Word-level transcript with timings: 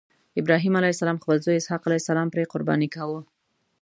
ابراهیم 0.41 0.77
علیه 0.77 0.93
السلام 0.95 1.17
خپل 1.23 1.37
زوی 1.45 1.57
اسحق 1.59 1.81
علیه 1.87 2.01
السلام 2.03 2.27
پرې 2.33 2.49
قرباني 2.51 2.87
کاوه. 2.95 3.21